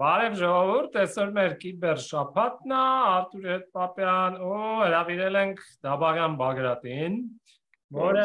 [0.00, 2.76] Բարև ժողովուրդ, այսօր մեր կիբեր շաբաթն է,
[3.10, 7.18] Արտուր հետ Պապյան ու հրավիրել ենք Դաբարյան Բագրատին,
[7.98, 8.24] որը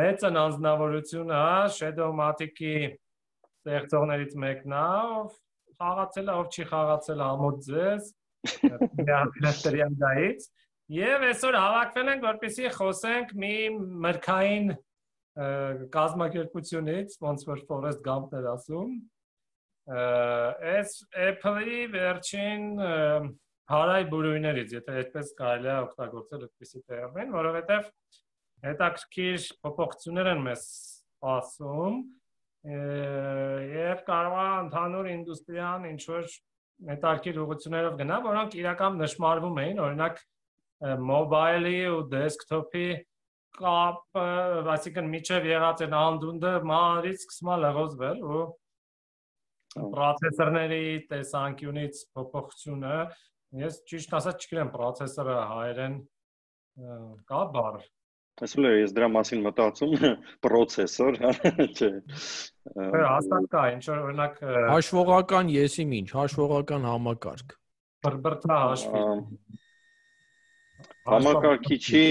[0.00, 1.44] մեծ անձնավորություն է,
[1.76, 4.82] Shadow-Matic-ի ստեղծողներից մեկն է,
[5.20, 5.38] ով
[5.78, 8.12] խաղացել է, ով չի խաղացել ամոթ ձեզ,
[8.98, 10.50] միապլեստերյան դայից,
[10.98, 13.56] եւ այսօր հավաքվել ենք, որպեսզի խոսենք մի
[14.10, 14.70] մրկային
[15.94, 18.94] կազմակերպությունից, ոնց որ Forest Gump-ն էր ասում,
[19.84, 22.62] Այս Apple-ի վերջին
[23.68, 27.90] հարայ բուրույներից, եթե այդպես կարելի է օգտագործել այդպիսի տերմին, որովհետև
[28.64, 30.64] հետաքրքիր փոփոխություններ են մեզ
[31.34, 31.98] ասում
[32.64, 36.28] եւ կարող է ընդհանուր ինդուստրիան ինչ որ
[36.88, 40.22] մետարկիր ուղղություններով գնա, որոնք իրական նշмарվում էին, օրինակ
[41.12, 42.88] մոբայլի ու դեսքթոփի
[43.54, 44.26] կապը,
[44.74, 48.44] այսինքն միջև եղած են անդունդը մարից սկսում է լղոզվել ու
[49.74, 52.98] պրոցեսորների տեսանկյունից փոփոխությունը
[53.64, 55.98] ես ճիշտ ասած չգիտեմ պրոցեսորը հայերեն
[57.30, 57.82] կա բառ
[58.42, 59.92] Այսօր ես դրա մասին մտածում
[60.44, 61.18] պրոցեսոր,
[61.78, 61.90] չէ։
[62.74, 64.40] Հաստատ կա, ինչ որ օրինակ
[64.72, 67.54] հաշվողական եսի ինչ, հաշվողական համակարգ։
[68.06, 69.04] Բրբրթա հաշվի։
[71.12, 72.02] Համակարգիչի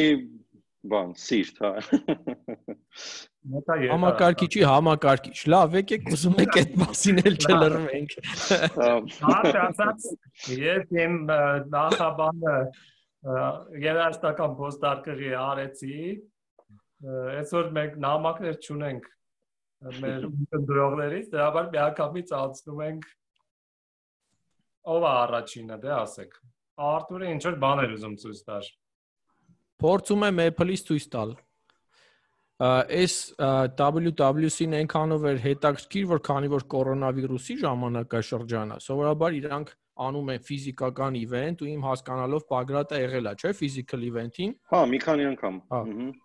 [0.91, 1.71] բան, սիրտ, հա։
[3.93, 8.15] Համակարգիչի համակարգիչ։ Լավ, եկեք ուզում եք այդ մասին էլ չլրվենք։
[9.23, 10.07] Հա, ասած,
[10.59, 11.17] ես իմ
[11.73, 12.55] նախաբանը
[13.83, 15.97] երաշտական ոստարկղի արեցի։
[17.39, 19.09] Այսօր մենք նամակներ չունենք
[20.03, 23.09] մեր ընտրողներից, դրա համար միանգամից անցնում ենք
[24.93, 26.39] ով է առաջինը, դե ասեք։
[26.83, 28.69] Արտուրը ինչ որ բաներ ուզում ցույց տար։
[29.81, 31.35] Փորձում եմ Apple-ից ցույց տալ
[32.63, 33.13] այս
[33.79, 41.59] WWC-ն այնքանով էր հետաքրքիր, որ քանի որ կորոնավիրուսի ժամանակաշրջանը, սովորաբար իրանք անում են ֆիզիկական իվենտ
[41.61, 45.59] ու իմ հասկանալով Բագրատը եղել է, չէ, physical event-ին։ Հա, մի քանի անգամ։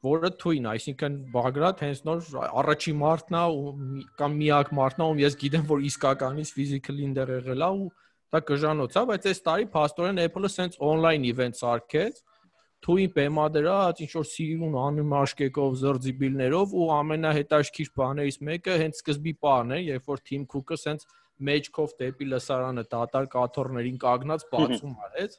[0.08, 3.74] Որը թույն, այսինքն Բագրատ հենց նոր առաջի մարտն է ու
[4.22, 7.90] կամ միակ մարտն է, ում ես գիտեմ, որ իսկականից physical-ին դեռ եղել է ու
[8.32, 12.24] դա կժանոց է, բայց այս տարի փաստորեն Apple-ը սենց on-line event սարքեց
[12.84, 19.74] թույն բեմադրած ինչ որ սիրուն անուն աշկեկով զրձիբիլներով ու ամենահետաքրքիր բաներից մեկը հենց սկզբի պարն
[19.74, 21.06] է, երբ որ Թիմ Քուկը սենց
[21.48, 25.36] մեջքով դեպի լսարանը դատար կաթորներին կանգնած բացում արեց։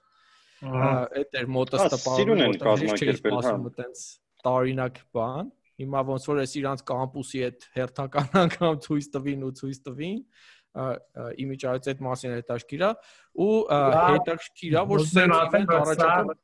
[0.60, 4.04] Այդ էր մոտս տպավորում, որ կազմակերպել, հա։ Այտենց
[4.44, 9.80] տարինակ բան։ Հիմա ոնց որ էս իրանց կամպուսի այդ հերթական անգամ ցույց տվին ու ցույց
[9.86, 10.18] տվին
[11.44, 12.90] իմիջայից այդ մասին հետաքրքիր է
[13.46, 16.36] ու հետաքրքիր է որ սենց առաջարկում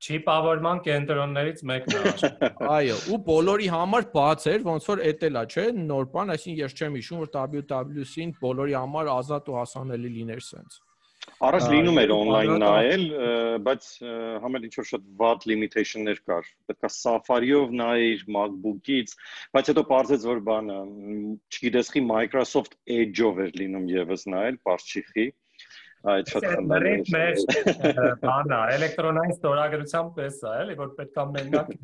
[0.00, 2.12] չիպավորման կենտրոններից մեկն է։
[2.76, 7.00] Այո, ու բոլորի համար բաց էր, ոնց որ էտելա, չէ, նոր բան, այսինքն ես չեմ
[7.00, 10.78] հիշում, որ WWC-ին բոլորի համար ազատ ու հասանելի լիներ սենց։
[11.46, 13.02] Առաջ լինում էր on-line նայել,
[13.64, 13.88] բայց
[14.44, 19.14] համել ինչ որ շատ վատ limitation-ներ կար։ Պետքա Safari-ով նայեր MacBook-ից,
[19.56, 20.78] բայց հետո բարձեց որ բանը,
[21.52, 25.26] չգիտես խի Microsoft Edge-ով էր լինում եւս նայել, բարձ չի խի
[26.08, 31.74] այդ շատ խնդիրներ մեր բանա էլեկտրոնային ստորագրության պես է էլի որ պետքա մենակ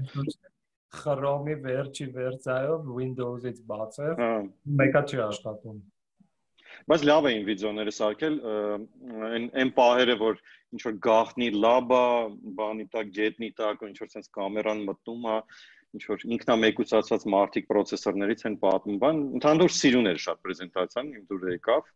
[0.96, 4.30] Chrome-ի վերջի վերցայով Windows-ից բացել հա։
[4.80, 5.82] մեկա չի աշխատում
[6.90, 8.34] բայց լավ էին վիդեոները սարքել
[9.28, 10.40] այն այն պահերը որ
[10.76, 12.02] ինչ որ գախնի լաբա
[12.60, 15.36] բանի տակ գետնի տակ ինչ որ sense կամերան մտնում է
[15.96, 21.46] ինչ որ ինքնամեկուսացված մարտիկ պրոցեսորներից են պատմում բան ընդհանուր սիրուն էր շատ պրեզենտացիան իմ դուր
[21.56, 21.92] եկավ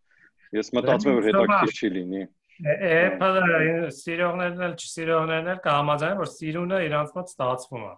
[0.56, 2.22] Ես մտածում եմ որ հետաքրքիր չի լինի։
[2.60, 7.92] Apple-ը սիրողներն էլ չսիրողներն էլ կհամաձայնեն որ սիրունը իրանց մոտ ստացվում է։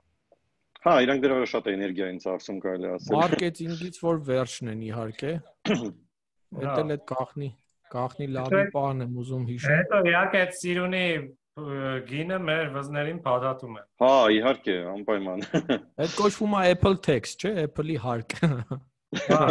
[0.82, 5.32] Հա, իրանք դրա վրա շատ էներգիա են ծախսում կարելի ասել։ Մարքեթինգից որ վերջն են իհարկե։
[6.62, 7.50] Դա էլ այդ կախնի,
[7.94, 11.06] կախնի լավի բան եմ ուզում հիշել։ Հետո իհարկե այդ սիրունի
[12.12, 15.42] գինը մեր վզներին փաթաթում է։ Հա, իհարկե, անպայման։
[16.02, 18.60] Այդ կոչվում է Apple Tax, չէ, Apple-ի հարկ։ Հա։
[19.32, 19.42] Հա։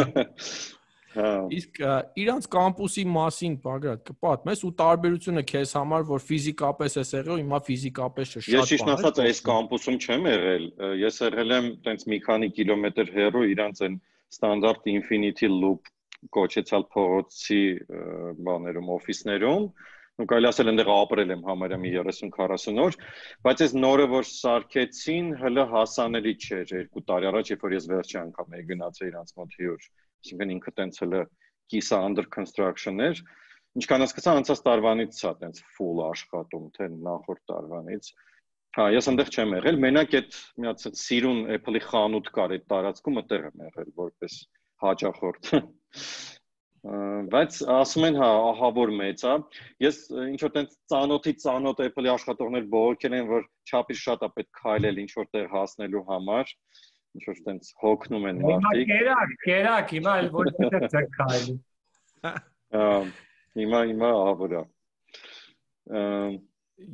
[1.12, 1.80] Իսկ
[2.22, 8.32] իրանց կամպուսի մասին Բագրատ կպատմես ու տարբերությունը քեզ համար, որ ֆիզիկապես ես եղել, հիմա ֆիզիկապես
[8.32, 10.64] չէ, շատ Ես ճիշտ ասած այս կամպուսում չեմ եղել։
[11.02, 13.98] Ես եղել եմ տենց մի քանի կիլոմետր հեռու իրանց այն
[14.32, 15.92] ստանդարտ Infinity Loop
[16.32, 17.62] կոչեցալ փողոցի
[18.46, 19.66] բաներում, օֆիսներում
[20.22, 22.96] ու կարելի ասել այնտեղ ապրել եմ համարյա մի 30-40 օր,
[23.46, 28.18] բայց այս նորը որ սարքեցին, հələ հասանելի չէր 2 տարի առաջ, երբ որ ես վերջի
[28.22, 29.88] անգամ եի գնացել իրանց մոտ հյուր
[30.22, 31.22] այսինքն ինքը տենց հələ
[31.72, 33.22] կիսա under construction էր
[33.80, 38.10] ինչքան հասկացա անցած տարվանից է տենց full աշխատում թե նախորդ տարվանից
[38.76, 43.18] հա ես այնտեղ չեմ եղել մենակ այդ մի հատ սիրուն Apple-ի խանութ կար այդ տարածքում
[43.22, 44.36] այդտեղ եմ եղել որպես
[44.84, 45.50] հաճախորդ
[47.32, 49.34] բայց ասում են հա, ահա որ մեծ է։
[49.84, 49.98] Ես
[50.32, 54.98] ինչ որ տենց ծանոթի ծանոթ Apple-ի աշխատողներ բողոքել են, որ չափից շատ է պետք քայլել
[55.04, 56.50] ինչ որ տեղ հասնելու համար
[57.12, 61.56] ինչ որ տենց հոգնում են մարդիկ։ Հիմա կերակ, կերակ, հիմա այլ ոչ թե քայլի։
[63.62, 64.62] Հիմա հիմա ահա որա։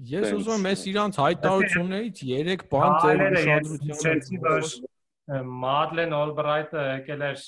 [0.08, 4.88] Ես ուզում եմ ես իրանց հայտարարություններից 3 բան ձեր ուշադրությունը
[5.62, 7.40] Մադլեն Օլբրայթը եկել էր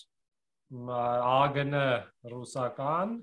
[0.70, 1.75] ԱԳՆ
[2.31, 3.14] ռուսական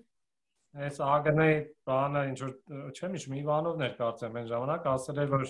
[0.78, 1.54] այս ԱԳՆ-ի
[1.88, 2.52] բանը ինչ որ
[2.98, 5.46] չեմ իշ մի բանով ներկայացեմ այն ժամանակ ասել էր որ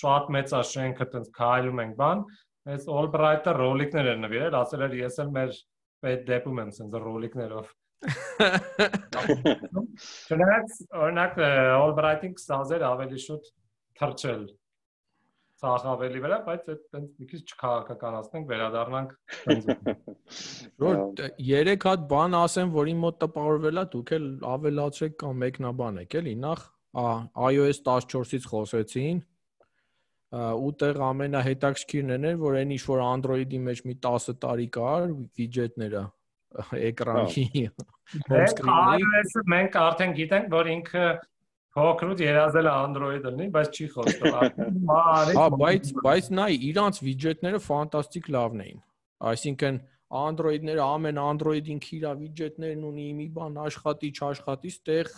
[0.00, 2.24] շատ մեծ է շենքը տենց քայլում ենք բան
[2.72, 5.50] այս Օլբրայթը ռոլիկներ էր նվիրել ասել էր ես էլ մեր
[6.04, 7.66] պետ դեպում եմ սենց ռոլիկներով
[10.34, 10.68] Չնայած
[11.04, 13.44] օրինակ Օլբրայթին կստազեր ավելի շուտ
[14.00, 14.42] թրջել
[15.64, 19.12] ցախ ավելի վրա, բայց այդ տենց մի քիչ չքաղաքականացնենք, վերադառնանք
[20.84, 20.98] Որ
[21.48, 26.66] երեք հատ բան ասեմ, որի մոտ տպավորվել է, դուք էլ ավելացրեք կամ մեկնաբանեք, էլի նախ
[27.54, 29.22] iOS 14-ից խոսեցին,
[30.32, 36.02] ուտեղ ամենահետաքրքիրն էր, որ այն ինչ որ Android-ի մեջ մի 10 տարի կար, վիջետները
[36.88, 37.44] էկրանի
[38.30, 41.06] home screen-ի։ Մենք արդեն գիտենք, որ ինքը
[41.74, 44.34] Փոքրուց երազել է Android-ը լինի, բայց չի խոստում։
[45.34, 48.82] Հա, բայց բայց նայ, իրանց վիջետները ֆանտաստիկ լավն էին։
[49.30, 49.80] Այսինքն
[50.20, 55.10] Android-ները ամեն Android-ին քիրա վիջետներն ունի, մի բան աշխատի, չաշխատի, ստեղ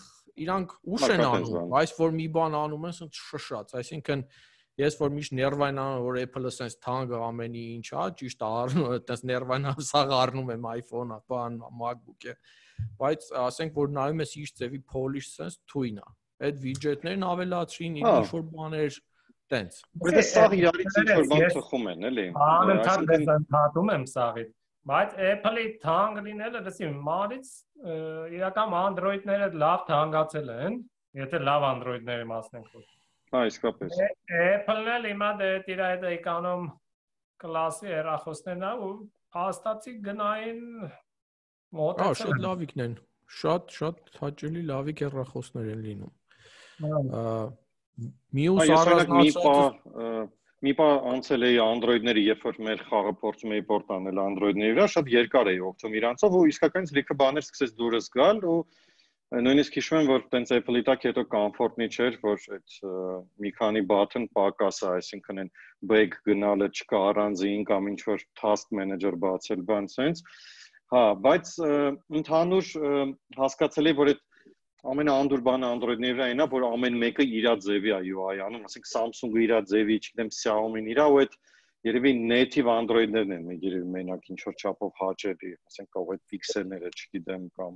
[0.47, 4.25] իրանք ուշ են անում, բայց որ մի բան անում են, ասենք շշած, այսինքն
[4.81, 9.25] ես որ միշտ անում որ Apple-ը sense թանկ ամենի ինչ է, ճիշտ է առնում, այդպես
[9.31, 12.37] ներվայն սաղ առնում եմ iPhone-ը, բան MacBook-ը,
[13.00, 16.08] բայց ասենք որ նայում ես իր ծևի polish sense թույն է
[16.44, 18.96] այդ վիջետներն ավելացրին, ինչ հա։ որ բաներ
[19.52, 24.50] տենց։ Որտե սաղ իրարից ինչ որ բան թխում են, էլի։ Անընդհատ ես ընդհատում եմ սաղից։
[24.90, 27.55] Բայց Apple-ի թանկ լինելը, լսի, մանից
[28.37, 30.78] իրական Android-ները լավ թանկացել են,
[31.23, 32.70] եթե լավ Android-ների մասն ենք
[33.37, 33.97] Հա, իսկապես։
[34.33, 36.62] Apple-ն էլ հիմա դե իր այդ էկոնոմ
[37.43, 38.93] կլասի հեռախոսներն ու
[39.37, 40.62] հաստատի գնային
[41.77, 42.94] մոտեցել։ Հա, շատ լավիկն են։
[43.37, 46.15] Շատ շատ հաճելի լավիկ հեռախոսներ են լինում։
[48.41, 50.33] Մյուս առանձնացած
[50.65, 54.87] մի բա անցել էի Android-ների, երբ որ մեր խաղը փորձում էի port անել Android-ների վրա,
[54.94, 58.56] շատ երկար էի օգտվում իրանցով ու իսկականից լիքը բաներ սկսեց դուրս գալ ու
[59.34, 62.76] նույնիսկ հիշում եմ որ տենց Apple-ի տակ հետո comfort-նի չէր, որ այդ
[63.43, 65.50] մի քանի button պակաս է, այսինքն այն
[65.90, 70.23] back գնալը չկա առանձին կամ ինչ որ task manager բացել բան sense
[70.94, 71.49] Հա, բայց
[72.20, 72.69] ընդհանուր
[73.40, 74.20] հասկացել եմ, որ այդ
[74.93, 79.43] ամենաանդուր բանը Android-ների վրա այնա, որ ամեն մեկը իր ձևի է UI անում, ասենք Samsung-ը
[79.43, 81.34] իր ձևի, չգիտեմ, Xiaomi-ն իր ու այդ
[81.87, 87.44] երևի native Android-ներն են, երևի մենակ ինչ որ չափով հաճելի, ասենք կարող այդ pixel-ները, չգիտեմ,
[87.61, 87.73] կամ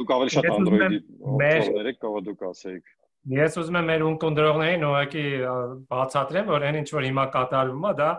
[0.00, 1.00] դուք ավելի շատ Android-ի
[1.34, 2.92] օգտողներ եք, կարող դուք ասեիք։
[3.36, 5.24] Ես ուզում եմ մեր ունկնդրողներին ուղղակի
[5.90, 8.10] բացատրեմ, որ այն ինչ որ հիմա կատարվում է, դա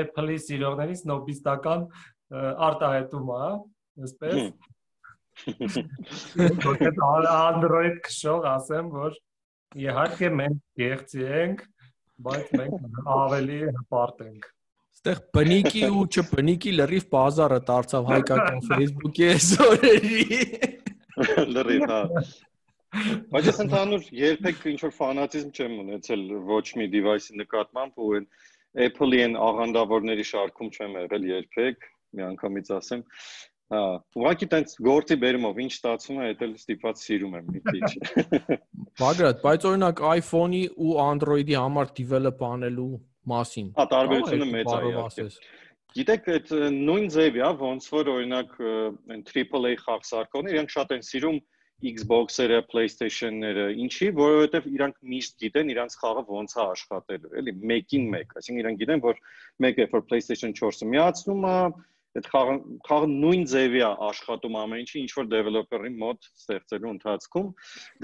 [0.00, 1.84] Apple-ի սիրողներից նոբիստական
[2.68, 3.44] արտահայտում է,
[4.04, 4.36] այսպես։
[6.64, 9.16] Որտեղ Android քշող ասեմ, որ
[9.84, 11.64] իհարկե մենք գեղցի ենք,
[12.22, 14.50] բայց մենք ավելի հպարտ ենք։
[15.04, 20.20] Այդտեղ բնիկի ու չբնիկի լրիվ բազարը դարձավ հայկական Facebook-ի այսօրերի։
[21.54, 21.98] Լրիվ, հա։
[23.34, 28.28] Բայց ես ընդհանուր երբեք ինչ որ ֆանատիզմ չեմ ունեցել ոչ մի device-ի նկատմամբ ու այն
[28.86, 33.04] Apple-ի են աղանդավորների շարքում չեմ եղել երբեք միանգամից ասեմ։
[33.72, 33.80] Հա,
[34.20, 37.88] ուղղակի տենց գործի բերումով ինչ ստացվում է, դա էլ ստիպված սիրում եմ մի քիչ։
[39.00, 42.90] Բագրատ, բայց օրինակ iPhone-ի ու Android-ի համար develop անելու
[43.32, 45.26] մասին։ Հա, տարբերությունը մեծ է իհարկե։
[45.94, 48.54] Գիտեք, այդ նույն ձևի է, ոնց որ օրինակ
[49.14, 51.40] այն AAA խաղ սարքողները իրենք շատ են սիրում
[51.84, 58.36] Xbox-երը, PlayStation-ները, ինչի, որովհետև իրանք միշտ գիտեն իրանք խաղը ոնց է աշխատելու, էլի, մեկին մեկ,
[58.40, 59.20] այսինքն իրանք գիտեն, որ
[59.64, 61.56] մեկը որ PlayStation 4-ը միացնում է,
[62.14, 62.54] այդ խաղը
[62.88, 67.48] խաղը նույն ձևի է աշխատում ամեն ինչի ինչ որ developer-ի մոտ ստեղծելու ընթացքում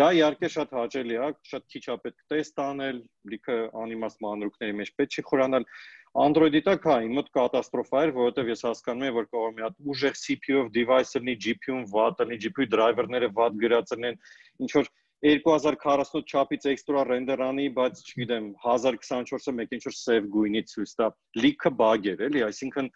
[0.00, 3.00] դա իհարկե շատ հաճելի է շատ քիչ է պետք տեստ անել
[3.34, 5.68] լիքը անիմաստ մանրուքների մեջ պետք չի խորանալ
[6.18, 9.76] Android-ի տակ հա իմ մոտ կատաստրոֆա էր, որովհետև ես հասկանում եմ, որ կարող մի հատ
[9.92, 14.18] ուժեղ CPU-ով device լինի, GPU-ն վատ լինի, GPU driver-ները վատ գրած լինեն,
[14.66, 14.90] ինչ որ
[15.20, 21.08] 2048 չափից էքստրա ռենդեր անի, բայց չգիտեմ 1024-ը մեկ ինչ որ save գույնի ցույց տա։
[21.44, 22.88] Լիքը բագ էր, էլի, այսինքն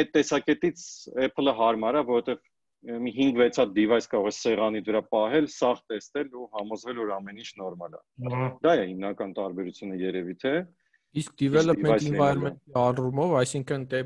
[0.00, 0.86] այդ տեսակետից
[1.28, 2.42] Apple-ը հարմար է, որովհետև
[2.80, 7.40] մի 5-6 հատ device կարող է սեղանի վրա պահել, սաղ տեսնել ու համոզվել, որ ամեն
[7.44, 8.00] ինչ նորմալ է։
[8.64, 10.54] Դա է հիմնական տարբերությունը երևի թե։
[11.20, 14.00] Իսկ development environment-ի առումով, այսինքն դե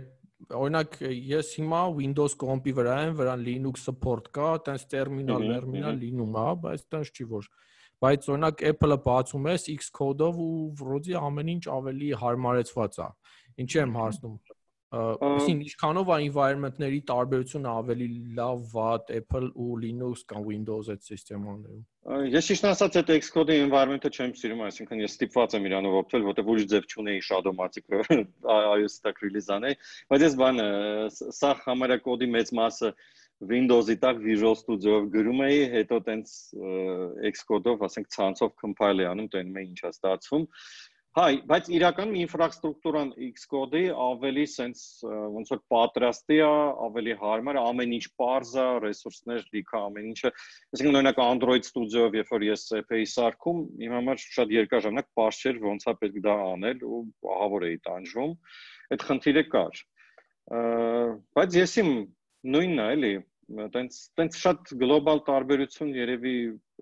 [0.52, 0.98] օրինակ
[1.30, 6.48] ես հիմա Windows Comp-ի վրա եմ, վրան Linux support կա, տենց terminal, terminal լինում է,
[6.64, 7.48] բայց տենց չի որ
[8.04, 13.06] բայց օրինակ Apple-ը բացում ես Xcode-ով ու վրոդի ամեն ինչ ավելի հարմարեցված է։
[13.64, 14.34] Ինչի եմ հասնում։
[14.94, 18.06] Այսին ինչքանով է environment-ների տարբերությունը ավելի
[18.38, 21.82] լավ, վատ Apple ու Linux կամ Windows այդ համակարգերում։
[22.34, 26.50] Ես ճիշտ ասած այդ Xcode-ի environment-ը չեմ սիրում, այսինքն ես ստիպված եմ իրանով օգտվել, որտեղ
[26.54, 29.78] ուրիշ ձև չունեի Shadow-matic iOS stack release անել,
[30.12, 30.66] բայց ես բանը
[31.40, 32.94] սա համարյա կոդի մեծ մասը
[33.50, 36.34] Windows-ի տակ Visual Studio-ով գրում էի, հետո տենց
[37.34, 40.44] Xcode-ով, ասենք, ցանցով compile-է անում, տենում է ինչա ստացվում։
[41.14, 46.48] Հայ, բայց իրականում ինֆրաստրուկտուրան Xcode-ի ավելի sense ոնց որ պատրաստի է,
[46.86, 50.32] ավելի հարմար, ամեն ինչ པարզ է, ռեսուրսներ լիքը ամեն ինչը։
[50.74, 55.38] Այսինքն օրինակ Android Studio-ով, երբ որ ես CP-ի սարքում, իմ համար շատ երկար ժամանակ པարզ
[55.44, 57.00] չէր ոնց է պետք դա անել ու
[57.36, 58.34] ահավոր էի տանջվում։
[58.98, 59.84] Այդ խնդիրը կար։
[61.38, 61.94] Բայց ես իմ
[62.58, 63.14] նույնն է, էլի,
[63.78, 66.36] տենց տենց շատ գլոբալ տարբերություն երևի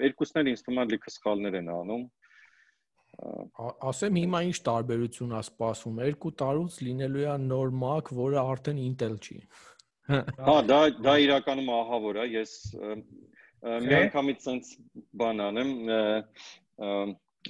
[0.08, 2.04] երկուսներ ինձ թվում է լիքը սխալներ են անում
[3.88, 5.98] ասեմ հիմա ինչ տարբերություն է սպասում.
[6.06, 9.38] Երկու տարուց լինելու է նոր Mac, որը արդեն Intel չի։
[10.12, 12.54] Հա, դա դա իրականում ահավոր է, ես
[13.62, 14.78] միանգամից sense
[15.20, 15.70] բան անեմ,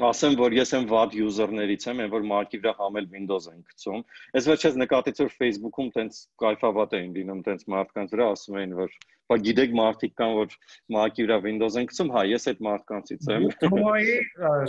[0.00, 4.04] ասեմ որ ես եմ վատ user-ներից եմ, որ Mac-ի վրա համել Windows են գցում։
[4.38, 8.96] Ես վերջերս նկատեցի որ Facebook-ում տենց կայֆավատ էին լինում տենց մարդկանց վրա, ասում էին որ
[9.28, 10.56] բա գիտեք մարդիկ կան որ
[10.96, 14.18] Mac-ի վրա Windows են գցում, հա, ես այդ մարդկանցից եմ։ Թումոյի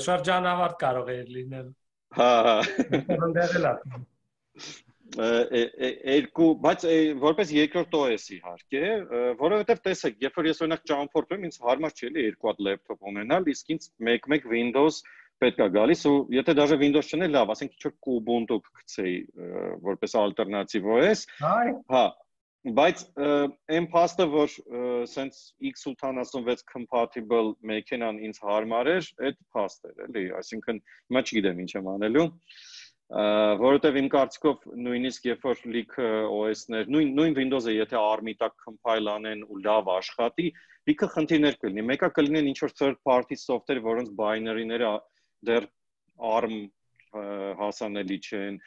[0.07, 1.67] շրջանավարտ կարող է լինել։
[2.19, 2.57] Հա, հա։
[3.29, 3.73] Ընդդեղել է
[5.13, 6.85] երկու, բայց
[7.21, 8.83] որպես երկրորդ OS իհարկե,
[9.41, 13.47] որովհետև տեսեք, երբ որ ես օրինակ ճամփորդում, ինձ հարմար չի էլի երկու հատ լեփթոփ ունենալ,
[13.53, 15.03] իսկ ինձ մեկ-մեկ Windows
[15.43, 19.15] պետք է գալիս ու եթե դաժե Windows չներ, լավ, ասենք ինչ որ Ubuntu կգցեի
[19.85, 22.03] որպես ալտերնատիվ OS։ Հա,
[22.63, 23.01] բայց
[23.75, 24.53] այն փաստը որ
[25.11, 25.39] սենց
[25.73, 31.89] X86 compatible մեքենան ինձ հարմար էր, այդ փաստ էր, էլի, այսինքն հիմա չգիտեմ ինչ եմ
[31.97, 32.27] անելու
[33.13, 35.91] որովհետև իմ կարծիքով նույնիսկ երբ որ լիք
[36.33, 40.47] OS-ներ, նույն նույն Windows-ը եթե ARM-ի տակ compile անեն ու լավ աշխատի,
[40.89, 44.93] լիքը խնդիրներ կլինի։ Մեկը կլինեն ինչ որ third party software, որոնց binary-ները
[45.49, 45.67] դեռ
[46.33, 46.55] ARM
[47.61, 48.57] հասանելի չեն։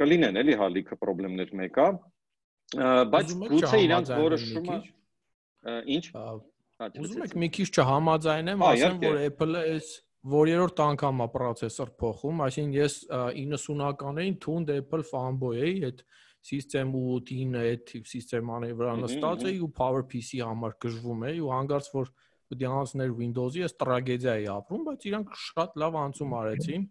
[0.00, 1.88] Կլինեն էլի հա լիքը խնդիրներ մեկը։
[3.12, 4.78] Բայց գուցե իրանք որոշումը
[5.92, 6.06] ինչ?
[7.02, 9.90] Ուզում եք մի քիչ չհամաձայնեմ, ասեմ, որ Apple-ը այս
[10.22, 16.04] որ երրորդ անգամ է processor փոխում, այսինքն ես 90-ականներին թունդ Apple fanboy էի, այդ
[16.42, 22.08] System 8-ին այդ սիստեմաների վրա նստած էի ու PowerPC համար գժվում էի ու հանգարց որ
[22.52, 26.88] պետք է անցներ Windows-ի, ես տրագեդիա էի ապրում, բայց իրանք շատ լավ անցում արեցին։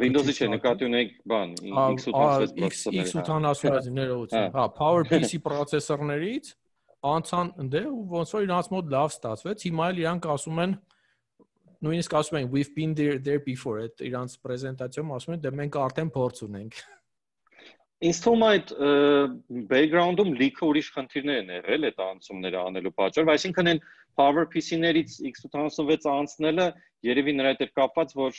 [0.00, 6.52] Windows-ի չէ, նկատի ունեք բան, X86 X86 ներողություն։ Հա, PowerPC processor-ներից
[7.12, 10.72] անցան ընդ ու ոնց որ իրանց մոտ լավ ստացվեց։ Հիմա էլ իրանք ասում են
[11.86, 15.82] նույնիսկ ասում են we've been there there before այդ իրանց պրեզենտացիայում ասում են դե մենք
[15.86, 16.80] արդեն փորձ ունենք
[17.98, 18.68] Ինձ թվում է այդ
[19.70, 23.80] background-ում լիքը ուրիշ խնդիրներ են եղել այդ անցումները անելու պատճառով, այսինքն այն
[24.20, 26.66] PowerPC-ներից X86 անցնելը
[27.08, 28.38] երևի նրա հետ է կապված, որ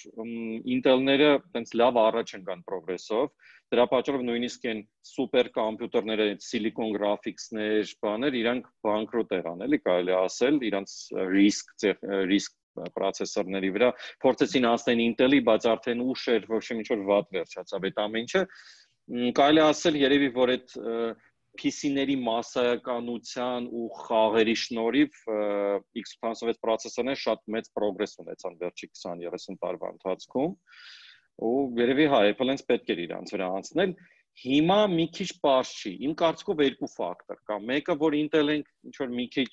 [0.76, 3.28] Intel-ները տենց լավ առաջ են գան progress-ով,
[3.76, 4.82] դրա պատճառով նույնիսկ այն
[5.12, 10.96] սուպեր կոմպյուտերները, Silicon Graphics-ներ, բաներ, իրանք բանկրոտ եղան, էլի կարելի ասել, իրանք
[11.36, 11.88] risk
[12.32, 12.59] risk
[12.96, 13.90] պրոցեսորների վրա
[14.26, 18.28] փորձեցին անցնել Intel-ի, բայց արդեն ուշ էր, ոչ մի ինչ որ վատ վերջացավ այդ ամեն
[18.30, 18.44] ինչը։
[19.40, 20.78] Կարելի ասել երևի որ այդ
[21.60, 25.18] PC-ների massայականության ու խաղերի շնորհիվ
[26.02, 30.54] x86 պրոցեսորները շատ մեծ պրոգրես ունեցան վերջի 20-30 տարվա ընթացքում
[31.50, 33.96] ու երևի հա Apple-ից պետք էր իրանց վրա անցնել
[34.40, 39.10] Հիմա մի քիչ པարզ չի։ Իմ կարծիքով երկու ֆակտոր կա։ Մեկը, որ Intel-ին ինչ որ
[39.18, 39.50] մի քիչ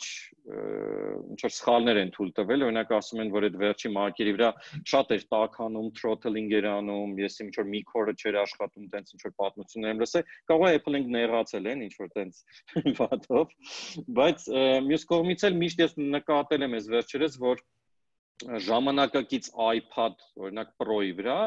[0.47, 4.51] ինչ որ սխալներ են թույլ տվել, օրինակ ասում են, որ այդ վերջի մարկերի վրա
[4.93, 9.23] շատ էր տականում, throttling էր անում, ես ինչ որ մի քորը չէր աշխատում, տենց ինչ
[9.27, 12.43] որ պատմություններ եմ լսել։ Կարող է Apple-ին նեղացել են ինչ որ տենց
[13.01, 13.57] վատով,
[14.21, 14.51] բայց
[14.87, 17.65] մյուս կողմից էլ միշտ ես նկատել եմ այս վերջերս, որ
[18.67, 21.41] ժամանակակից iPad, օրինակ Pro-ի վրա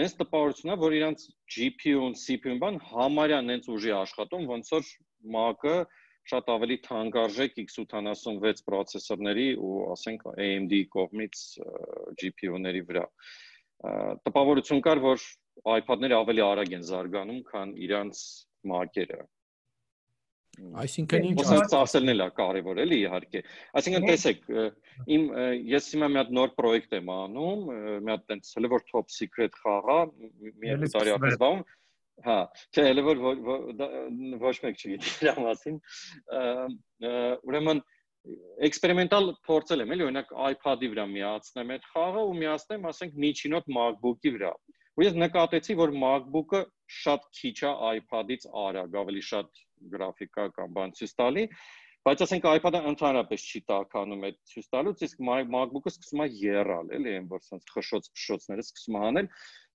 [0.00, 4.88] նենց տպավորությունա, որ իրանց GPU-ն, CPU-ն բան համարյա նենց ուժի աշխատում, ոնց որ
[5.34, 5.74] Mac-ը
[6.32, 11.42] շատ ավելի թանկարժեք x86 պրոցեսորների ու ասենք AMD կողմից
[12.22, 13.04] GPU-ների վրա։
[14.28, 15.28] Տպավորություն կար, որ
[15.76, 18.24] iPad-ները ավելի արագ են զարգանում, քան իրանց
[18.72, 19.20] Mac-երը։
[20.82, 21.44] Այսինքն ինչ
[21.78, 23.40] ասելն էլ է կարևոր էլի իհարկե։
[23.80, 24.42] Այսինքն տեսեք,
[25.16, 25.22] իմ
[25.72, 27.62] ես հիմա մի հատ նոր պրոյեկտ եմ անում,
[28.04, 31.64] մի հատ տենց հələ որ top secret խաղա, մի երկու տարի առաջ զբաղվում
[32.22, 32.36] Հա,
[32.70, 33.20] չէ, elə որ
[34.42, 35.78] ոչ մեկ չգիտի դրա մասին։
[37.48, 37.80] Ուրեմն
[38.68, 44.34] էքսպերիմենտալ փորձել եմ, էլի օրինակ iPad-ի վրա միացնեմ այդ խաղը ու միացնեմ, ասենք, միջինոտ MacBook-ի
[44.36, 44.52] վրա։
[44.92, 46.58] Ու ես նկատեցի, որ MacBook-ը
[47.02, 49.62] շատ քիչ է iPad-ից արագ, ավելի շատ
[49.94, 51.44] գրաֆիկա կամ բան ցույց տալի,
[52.08, 57.14] բայց ասենք iPad-ը ընդհանրապես չի տականում այդ ցույց տալուց, իսկ MacBook-ը սկսում է եռալ, էլի,
[57.18, 59.30] այն որ sense խշոց-փշոցները սկսում է անել։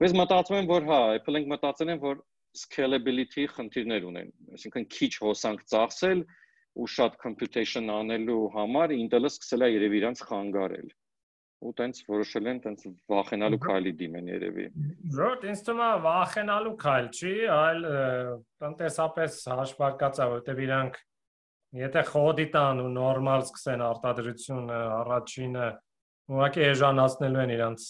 [0.05, 2.21] Ես մտածում եմ, որ հա, Apple-ը մտածել են, որ
[2.57, 6.24] scalability խնդիրներ ունեն, այսինքն քիչ հոսանք ծախսել
[6.77, 10.89] ու շատ computation անելու համար Intel-ը սկսել է երևի իրանց խանգարել
[11.65, 14.65] ու տենց որոշել են տենց վախենալու քայլի դիմեն երևի։
[15.17, 17.79] Ոչ, ինձ թվում է վախենալու քայլ չի, այլ
[18.61, 20.99] տնտեսապես հաշվարկած է, որտեղ իրանք
[21.81, 25.67] եթե խոդի տան ու նորմալ սկսեն արտադրությունը առաջինը
[26.27, 27.87] ուղղակի էժանացնելու են իրանց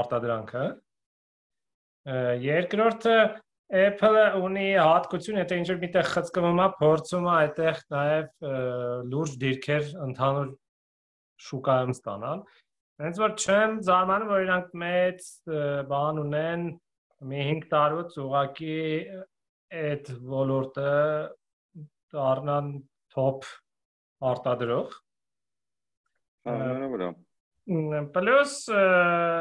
[0.00, 0.64] արտադրանքը։
[2.46, 3.16] Երկրորդը
[3.66, 8.44] Apple-ը ունի հատկություն, եթե ինչ-որ միտեղ խցկվում է, փորձում է այդտեղ նաև
[9.10, 10.52] լուրջ դիրքեր ընդհանուր
[11.46, 12.44] շուկայում ստանալ։
[13.02, 15.26] Հենց որ չեմ զարմանում, որ իրանք մեծ
[15.90, 16.66] բան ունեն
[17.30, 18.78] մի 5 տարուց ուղակի
[19.82, 20.94] այդ ոլորտը
[22.16, 22.72] դառնան
[23.16, 23.48] top
[24.32, 24.96] արտադրող։
[26.46, 26.56] Հա,
[26.96, 27.12] վրա։
[28.14, 28.58] Պլյուս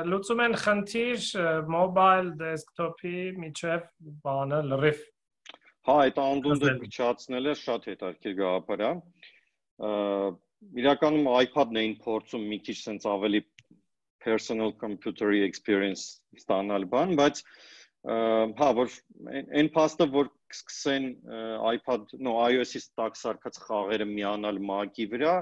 [0.10, 1.26] լուծում են խնդիր
[1.70, 3.86] mobile desktop-ի միջև
[4.26, 5.04] բանը լրիվ
[5.86, 8.88] Հա, այդ անդունդը փչացնելը շատ հետաքրքիր գաղափար է։
[10.82, 13.42] Իրականում iPad-ն էին փորձում մի քիչ sense ավելի
[14.26, 16.06] personal computer experience
[16.40, 17.42] ստանալ բան, բայց
[18.06, 18.96] հա, որ
[19.60, 21.06] այն փաստը, որ սկսեն
[21.74, 25.36] iPad, no iOS-ի տակ սարքած խաղերը միանալ Mac-ի վրա,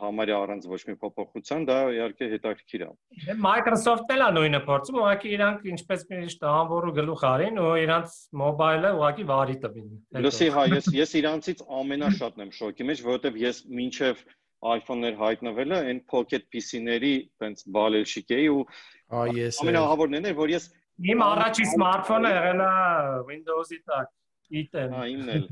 [0.00, 2.88] համարյա առանց ոչ մի փոփոխության, դա իհարկե հետաքրքիր է։
[3.26, 8.16] Դե Microsoft-ն էլ է նույնը փորձում, ուղղակի իրանք ինչպես միշտ անվորու գլուխ արին ու իրանք
[8.42, 9.94] մոբայլը ուղղակի վարի տվին։
[10.26, 14.24] Լսի, հա, ես ես իրանցից ամենաշատն եմ շոկի մեջ, որովհետև ես մինչև
[14.60, 18.64] iPhone-ներ հայտնվելը այն pocket PC-ների տենց բալելշիկ էի ու
[19.20, 20.66] ամենահավորն էր, որ ես
[21.00, 22.72] իմ առաջի սմարթֆոնը եղել է
[23.30, 24.10] Windows-ի տակ,
[24.60, 25.46] i10։ Հա, իմն էլ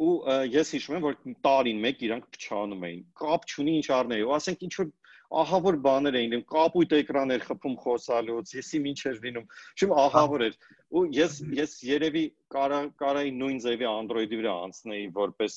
[0.00, 0.12] ու
[0.52, 4.66] ես հիշում եմ որ տարին մեկ իրանք փչանում էին կապ չունի ինչ առներ ու ասենք
[4.66, 4.92] ինչ որ
[5.32, 9.46] ահավոր բաներ էին լինում կապույտ էկրաններ խփում խոսալուց եսի ինչ էր լինում
[9.82, 10.56] շուտ ահավոր էր
[10.92, 15.56] ու ես ես երևի կարա կարայի նույն ձևի Android-ի վրա անցնեի որպես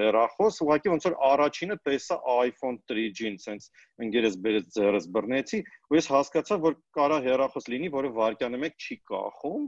[0.00, 3.72] հեռախոս ուղղակի ոնց որ առաջինը տեսա iPhone 3G-ին sense
[4.04, 9.00] ընկերս բերեց ձեռս բռնեցի ու ես հասկացա որ կարա հեռախոս լինի որը վարկյանը մեկ չի
[9.14, 9.64] կախում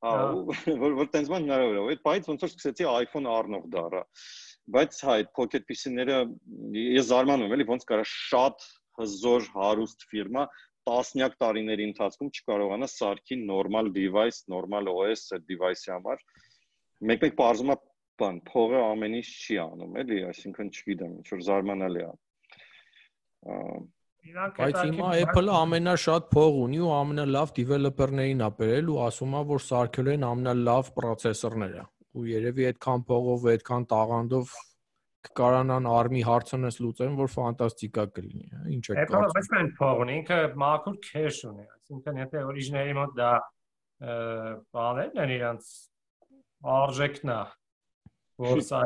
[0.00, 0.12] Հա,
[0.84, 4.02] որ որ տենց ման հնարավոր է։ Այդ բայց ոնց որ սկսեցի iPhone առնող դառա։
[4.76, 6.18] Բայց հա, այդ pocket PC-ները
[6.80, 8.66] ես զարմանում եմ, էլի ոնց կարա շատ
[9.00, 10.46] հզոր հարուստ ֆիրմա
[10.88, 16.24] տասնյակ տարիների ընթացքում չկարողանա սարքի նորմալ device, նորմալ OS այդ device-ի համար։
[17.10, 17.76] Մեկ-մեկ բարձում է
[18.20, 22.10] բան, փողը ամեն ինչ չի անում, էլի, այսինքն չգիտեմ, ինչ որ զարմանալի է։
[24.20, 29.62] Բայց հիմա Apple-ը ամենաշատ փող ունի ու ամենալավ developer-ներին ա բերել ու ասում է, որ
[29.66, 31.84] սարքել են ամենալավ պրոցեսորները։
[32.20, 34.52] Ու երևի այդքան փողով այդքան տաղանդով
[35.30, 40.04] կկարանան արմի հարցնես լուծեն, որ ֆանտաստիկա կլինի, հա, ինչ է կարծում։ Apple-ը ոչ միայն փող
[40.04, 43.32] ունի, ինքը մաքուր cash ունի, այսինքն եթե օրիգինալի մոտ դա
[44.00, 45.72] բաներն են իրանց
[46.76, 47.40] արժեքն է,
[48.40, 48.80] որ սա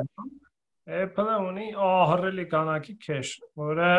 [0.84, 3.90] Apple-ը ունի ահռելի քանակի cash, որը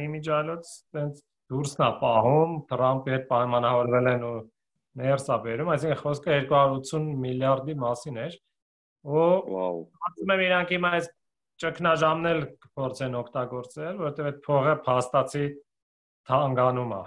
[0.00, 1.18] իմիջալոց տենց
[1.52, 4.36] դուրսն է պահում, Trump-ի հետ պայմանավորվել են ու
[5.02, 8.38] ներս է բերում, այսինքն խոսքը 280 միլիարդի մասին էր։
[9.12, 9.26] Ու
[10.08, 11.08] Ասում եմ իրանք հիմա այս
[11.62, 12.40] ճգնաժամն էլ
[12.80, 15.44] փորձեն օգտագործել, որովհետև այդ փողը փաստացի
[16.30, 17.02] թանգանում է։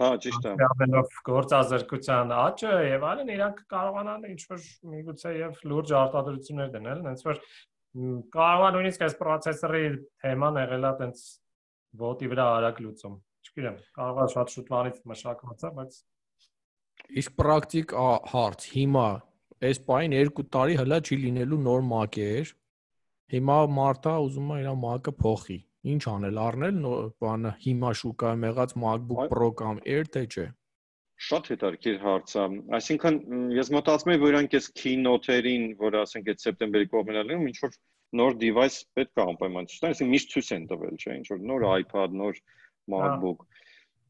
[0.00, 4.62] Հա, ճիշտ է։ Ամենով գործազրկության աճը եւ այլն իրանք կարողանան ինչ որ
[4.94, 7.42] միգուցե եւ լուրջ արտադրություններ դնել, հենց որ
[8.36, 9.82] կարող է նույնիսկ այս պրոցեսորի
[10.22, 11.24] թեման եղել է տենց
[12.00, 13.16] ոտի վրա արագ լուծում։
[13.50, 15.96] Չգիտեմ, կարող է շատ շուտվանից մշակված է, բայց
[17.20, 17.94] իսկ պրակտիկ
[18.30, 19.08] հարց հիմա
[19.70, 22.52] այս պայն 2 տարի հլա չի լինելու նոր Mac-էր։
[23.34, 25.58] Հիմա մարտա ուզում է իր Mac-ը փոխի։
[25.90, 26.80] Ինչ անել, առնել
[27.24, 30.46] բանը հիմա շուկայում եղած MacBook Pro կամ Air թե չէ։
[31.20, 32.44] Շատ հետաքրքիր հարց է։
[32.78, 33.16] Այսինքն
[33.52, 37.74] ես մտածում եմ, որ իրանք այս keynote-երին, որ ասենք այդ սեպտեմբերի կողմերալում ինչ որ
[38.20, 41.66] նոր device պետք է անպայման չտան, այսինքն միշտ ցույց են տվել, չէ, ինչ որ նոր
[41.76, 42.40] iPad, նոր
[42.94, 43.44] MacBook։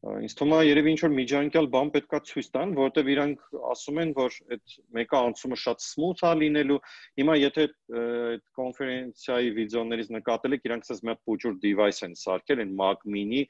[0.01, 4.13] Ինձ թվում է երևի ինչ որ միջանկյալ բան պետքա ցույց տան, որովհետև իրանք ասում են,
[4.17, 6.77] որ այդ մեկը անցումը շատ smooth է լինելու։
[7.21, 7.65] Հիմա եթե
[8.01, 13.05] այդ կոնֆերենցիայի վիդեոներից նկատել եք, իրանք ասես մի հատ փոքր device են սարքել, այն Mac
[13.05, 13.43] Mini,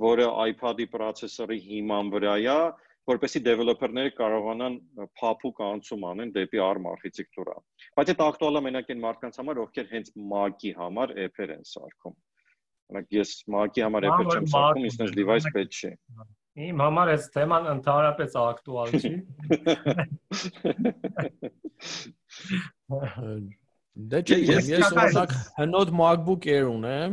[0.00, 2.60] որը iPad-ի պրոցեսորի հիման վրա է,
[3.08, 4.74] որպեսի դեվելոպերները կարողանան
[5.20, 7.56] փափուկ անցում անեն դեպի ARM արխիտեկտուրա։
[8.00, 12.16] Բայց այդ ակտուալը մենակ այն մարդկանց համար, ովքեր հենց Mac-ի համար app-եր են սարքում։
[12.90, 15.92] Օրինակ ես Mac-ի համար app-եր չեմ սարքում, ինձ device պետք չի։
[16.60, 19.12] Իմ համար այս թեման ընդհանրապես ակտուալ չի։
[24.10, 27.12] Դե չէ, ես օրինակ հնոտ MacBook Air ունեմ,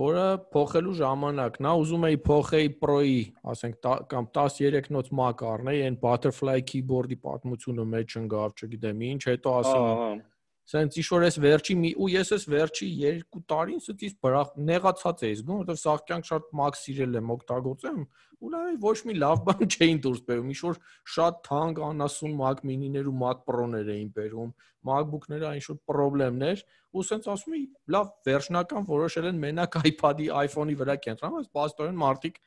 [0.00, 3.18] որը փոխելու ժամանակն է, ուզում էի փոխեի Pro-ի,
[3.52, 9.54] ասենք կամ 13 նոց Mac առնեի, այն butterfly keyboard-ի պատմությունը մեջ ընկավ, չգիտեմ ինչ, հետո
[9.60, 10.24] ասում
[10.64, 15.24] Սենց ինչ որ էս վերջի մի ու ես էս վերջի 2 տարին սից բրախ նեղացած
[15.28, 17.98] էի զգում, որովհետև սաղ կյանք շատ մակ սիրել եմ օգտագործեմ,
[18.44, 20.80] ու լավ ոչ մի լավ բան չէին դուրս բերում։ Ինչ որ
[21.14, 24.50] շատ թանկ անասուն Mac mini-ներ ու Mac Pro-ներ էին բերում,
[24.88, 30.76] MacBook-ները այն շուտ խնդիրներ, ու սենց ասում էի, լավ վերջնական որոշել են մենակ iPad-ի, iPhone-ի
[30.80, 32.40] վրա կենտրոնալ, բայց պաստորեն մարդիկ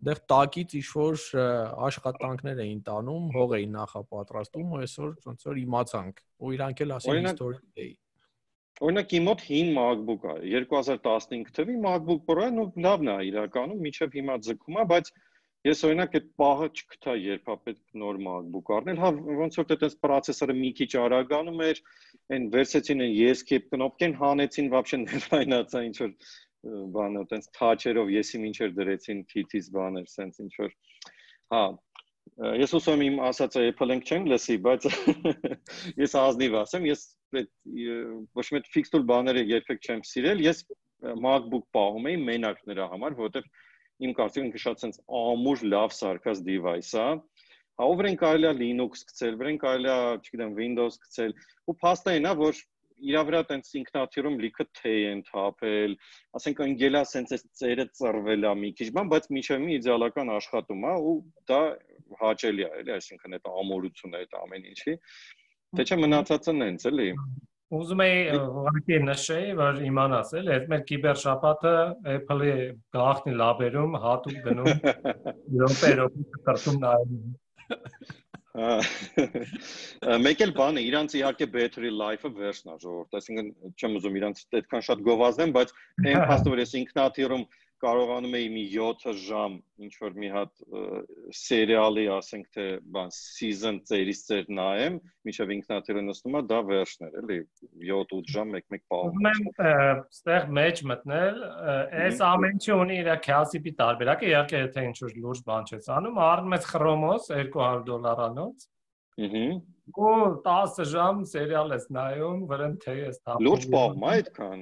[0.00, 1.22] այնտեղ տակից ինչ որ
[1.86, 7.28] աշխատանքներ էին տանում, հող էին նախապատրաստում ու այսօր ոնց որ իմացանք, ու իրանք էլ ասին
[7.28, 7.92] հիստորիկ էի։
[8.80, 14.16] Օրինակ իմ մոտ 5 MacBook է, 2015 թվի MacBook Pro-ն ու լավն է իրականում, միջև
[14.16, 15.10] հիմա ձգում է, բայց
[15.68, 19.10] ես օրինակ այդ պահը չգտա երբա պետք նոր MacBook առնել, հա
[19.40, 21.82] ոնց որ դա պրոցեսորը մի քիչ արագանում էր,
[22.32, 26.14] այն վերցեցին այն ESC կնոպկեն հանեցին, вообще ներվայնացա ինչ որ
[26.94, 30.74] բանը տենց թաչերով եսի ինչեր դրեցին քիթից բաներ սենց ինչ որ
[31.54, 31.62] հա
[32.60, 34.86] ես ուսում իմ ասածը Apple-ենք չեմ լսի բայց
[36.04, 37.06] ես ազնիվ ասեմ ես
[37.40, 37.50] այդ
[38.40, 40.62] ոչ մի ֆիքստուլ բաները երբեք չեմ սիրել ես
[41.24, 46.44] MacBook պահում էի մենակ նրա համար որովհետև իմ կարծիքով ինքը շատ sense ամուր լավ սարքած
[46.48, 47.06] device է
[47.80, 51.32] հա ով են կարելի է Linux գցել, վրեն կարելի է, չգիտեմ, Windows գցել,
[51.70, 52.58] ու փաստը այն է, որ
[53.10, 55.96] իրա վրա տենց ինքնաթիռում լիքը թեյ են թափել,
[56.38, 60.88] ասենք անգելա սենց էս ծերը ծռվել է մի քիչ բան, բայց միջև մի իդեալական աշխատում
[60.90, 61.14] է ու
[61.50, 61.60] դա
[62.20, 64.96] հաճելի է, էլի, այսինքն այդ ամորությունը այդ ամեն ինչի։
[65.78, 67.08] Թե չէ մնացածը նենց էլի։
[67.70, 71.74] Ուզում եի ուղղակի նշեի, որ իմանաս էլ, այդ մեր կիբեր շաբաթը
[72.14, 72.54] Apple-ի
[72.96, 74.72] գաղտնի լաբերում հատուկ գնում
[75.60, 77.22] րոպե-րոպե կրտում նայում։
[78.50, 85.04] Մեկ էլ բանը, իրանց իհարկե battery life-ը վերջնա ժողովուրդ, այսինքն չեմ ուզում իրանց այդքան շատ
[85.06, 85.74] գովազդեմ, բայց
[86.10, 87.44] այն փաստը որ ես ինքնաթիռում
[87.80, 90.62] կարողանում էի մի 7 ժամ ինչ որ մի հատ
[91.40, 92.66] սերիալի, ասենք թե
[92.96, 97.38] բան season ծերից ծեր նայեմ, միջև ինքնաթիռը նստում է, դա վերջն էր, էլի
[97.90, 99.48] 7-8 ժամ մեկ-մեկ պահում։ եմ
[100.20, 101.40] ստեղ մեջ մտնել,
[102.04, 106.20] այս ամեն ինչը ունի իր քյասիպի տարբերակը, իհարկե եթե ինչ որ լուրջ բան չես անում,
[106.30, 108.68] առնում ես Chromos 200 դոլարանոց։
[109.20, 109.46] Ահա։
[109.90, 114.60] Ու 10 ժամ սերիալ ես նայում, վրան թե ես թափում։ Լուրջ պահում է այդքան։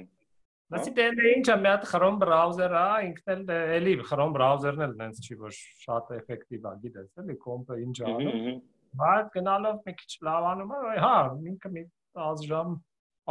[0.69, 5.21] Բացի դե ինչա մի հատ Chrome browser է, ինքն էլ էլի Chrome browser-ն էլ նենց
[5.25, 8.59] չի որ շատ էֆեկտիվ է, գիտես, էլի կոմպը ինչ անում։
[8.99, 11.15] Բայց գնալով մի քիչ լավանում է, հա,
[11.53, 11.83] ինքը մի
[12.19, 12.75] 10 ժամ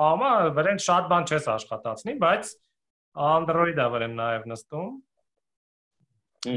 [0.08, 2.50] ամա վրան շատ բան չես աշխատացնի, բայց
[3.28, 4.90] Android-ը վրան նաև նստում։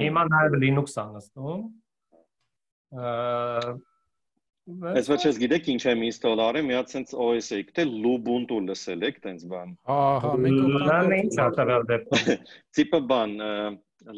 [0.02, 1.64] Հիմա նաև Linux-ը նստում։
[4.70, 8.60] Ես ոչ ես գիտեք ինչ եմ ինստոլ արել, մի հատ sense OS եք, թե Lubuntu
[8.68, 12.46] լսել եք, տենց բան։ Ահա, մեկ օգտագործում ինչ տվել դեպքում։
[12.78, 13.36] Տիպը բան,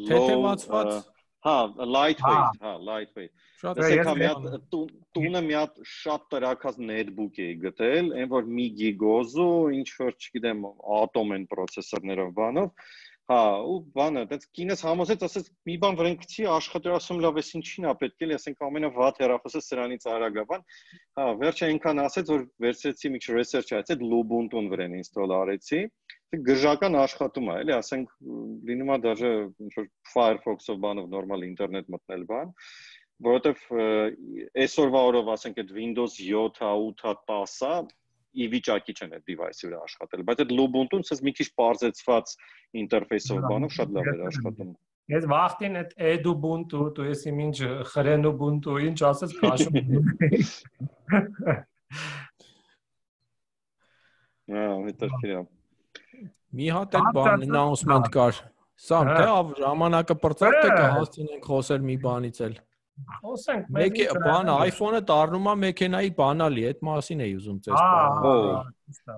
[0.04, 1.02] low
[1.44, 4.76] Հա, lightweight, հա, lightweight։ Շատ է, մի հատ
[5.12, 10.64] տունը մի հատ շատ տրակած netbook էի գտել, այն որ մի գիգոզու, ինչ որ չգիտեմ,
[11.02, 12.88] Atom են պրոցեսորներով բանով,
[13.24, 17.48] Հա, ու բանը, այդպես կինս համոզեց, ասեց մի բան վրան գցի, աշխատել ասում լավ էս
[17.56, 20.66] ինչին է պետք է, ասենք ամենավատ հեռախոսը սրանից արագ է, բան։
[21.20, 25.80] Հա, վերջը այնքան ասեց, որ վերցրեցի մի քիչ research արեցի, Lubuntu-ն վրան ինստոլ արեցի։
[26.50, 28.14] Գժական աշխատում է, էլի, ասենք
[28.68, 29.32] լինում է դաժե
[29.64, 32.54] ինչ որ Firefox-ով բանով նորմալ ինտերնետ մտնել բան
[33.24, 33.60] որովհետև
[34.64, 37.76] այսօրվա օրով ասենք այդ Windows 7-ը, 8-ը, 10-ը
[38.34, 42.34] ի վիճակի չեն այդ device-ի վրա աշխատել, բայց այդ Lubuntu-ն ցած մի քիչ բարձեցված
[42.82, 44.74] ինտերֆեյսով բանով շատ լավ էր աշխատում։
[45.12, 47.56] Ես վախտին այդ Edubuntu, դու ես իմ ինչ
[47.92, 49.76] Xrenubuntu, ինչ ասես քաշում։
[54.54, 55.42] Ահա, հետաքրքիր է։
[56.54, 58.40] Մի հատ էլ բան announcement կար։
[58.84, 59.26] Սա թե
[59.60, 62.56] ժամանակը բրծած թե կհասցնենք խոսել մի բանից էլ։
[62.94, 69.16] Խոսենք մեկ բան iPhone-ը դառնում է մեքենայի բանալի, այդ մասին էի ուզում ձեզ ասել։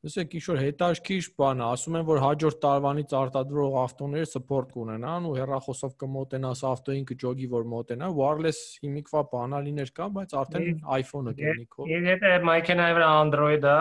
[0.00, 5.32] Լսեք, ինչ որ հետաշքիր բան, ասում են որ հաջորդ տարվանից արտադրող ավտոները support կունենան ու
[5.36, 11.80] հեռախոսով կմոտենաս ավտոին կջոգի որ մոտենա, wireless հիմիկվա բանալիներ կա, բայց արդեն iPhone-ը կունի քո։
[11.90, 13.76] Եվ եթե մեքենայի վրա Android-ը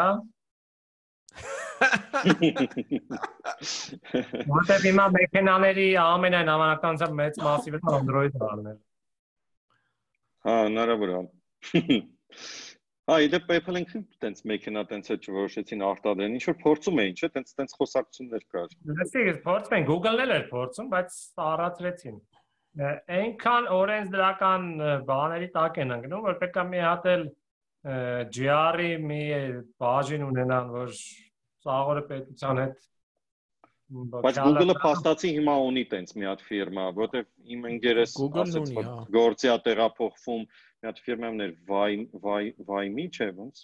[4.49, 8.77] Որտեւ հիմա մեքենաների ամենայն հավանականությամբ մեծ մասի վրա Android-ը առնել։
[10.49, 11.19] Հա, հնարավոր է։
[13.09, 17.29] Հա, իդե PayPal ինքը տենց մեքենա տենց է չորոշեցին արտադրեն, ինչ որ փորձում էին, չէ՞,
[17.35, 22.19] տենց տենց խոսակցություններ կար։ Լսեք, փորձում են, Google-ն էլ էր փորձում, բայց առածրեցին։
[23.19, 24.67] Այնքան օրենսդրական
[25.09, 27.25] բաների տակ են ընկնում, որ պետք է մի հատ էլ
[28.37, 29.23] GR-ի մի
[29.81, 30.93] բաժին ունենան, որ
[31.65, 32.89] ծաղորը պետության հետ
[33.89, 38.97] Բայց Google-ը փաստացի հիմա ունի տենց մի հատ ֆիրմա, որտեվ իմ ընկերս ասաց, որ հա։
[39.15, 40.43] գործի է տեղափոխվում,
[40.79, 43.63] մի հատ ֆիրման էր Vay Vay Vay-մի, չէ, ոնց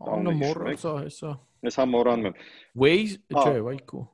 [0.00, 1.32] տանը մոռացա հեսա։
[1.68, 2.40] Ես հա մոռանում եմ։
[2.86, 4.04] Waze, չէ, Vay-կու։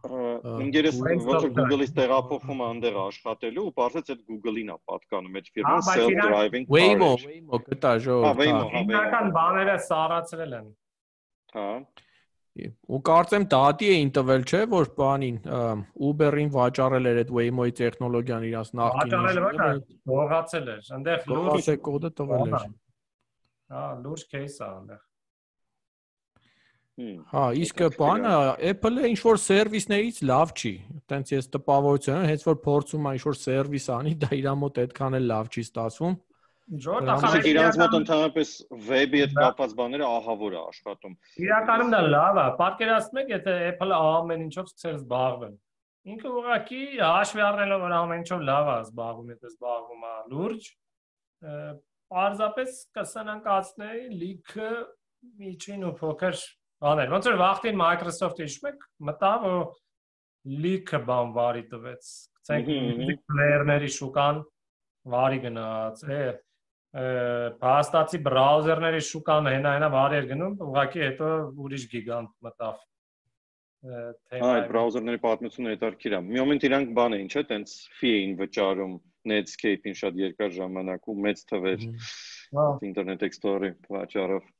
[0.00, 0.98] Ինգերս
[1.28, 6.76] ոչ Google-ից տեղափոխվում անդեղ աշխատելու ու բարձրաց այդ Google-ին է պատկանում այդ ֆիրման self-driving car։
[6.76, 10.70] Waymo, Waymo կտա ժողովուրդ։ Ինքնական բաները սարացրել են։
[11.54, 11.66] Հա։
[12.58, 15.36] Ու կարծեմ դատի էին տվել, չէ, որ բանին
[16.08, 19.78] Uber-ին վաճառել էր այդ Waymo-ի տեխնոլոգիան իրաց նախկին։ Վաճառել էր,
[20.10, 22.66] գողացել էր։ Այնտեղ լուրջ է կոդը տվել էր։
[23.70, 25.06] Հա, լուրջ кейս է այնտեղ։
[27.30, 28.32] Հա, իսկ բանը
[28.70, 30.72] Apple-ը ինչ որ սերվիսներից լավ չի։
[31.08, 34.80] Տենց ես տպավորություն եմ, հենց որ փորձում է ինչ որ սերվիս անի, դա իր մոտ
[34.82, 36.18] այդքան էլ լավ չի ստացվում։
[36.70, 38.50] Ժորտ ախր իրանց մոտ ընդհանրապես
[38.86, 43.96] վեբի հետ կապված բաները ահավոր է աշխատում։ Իրականում դա լավ է։ Պատկերացնում եք, եթե Apple-ը
[44.10, 45.56] ամեն ինչով սկսեր զբաղվել։
[46.10, 50.68] Ինքը ուղղակի հաշվի առնելով որ ամեն ինչով լավ է զբաղվում, եթե զբաղվում է լուրջ,
[52.14, 54.70] պարզապես կսանակացնեի լիքը
[55.40, 56.38] միջին ու փոքր
[56.80, 59.58] բաներ։ Ոնց որ վախտին Microsoft-ը հիշում եք, մտավ ու
[60.64, 62.12] լիքը բան վարի տվեց։
[62.50, 62.70] Ցենք
[63.30, 64.40] player-ների շուկան
[65.10, 66.22] վարի գնաց, է
[66.90, 71.28] փաստացի բրաուզերների շուկան հենա հենա վարի էր գնում, ուղղակի հետո
[71.64, 72.80] ուրիշ գիգանտ մտավ
[73.80, 78.34] թեմա։ Այ բրաուզերների պատմությունը հետարքիր է։ Մի մոմենտ իրանք բան էին, չէ՞, տենց fee էին
[78.40, 78.96] վճարում
[79.30, 81.86] Netscape-ին շատ երկար ժամանակ ու մեծ թվեր
[82.88, 84.50] Internet Explorer-ի վաճառով։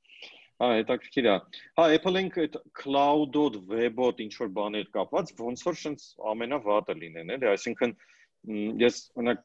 [0.61, 1.35] Հա, հետաքրքիր է։
[1.81, 7.49] Հա, Apple-ին այդ cloud-ով web-ով ինչ որ բաներ կապված, ոնց որ շենց ամենավատը լինեն, էլի,
[7.55, 7.95] այսինքն
[8.49, 9.41] ես օրինակ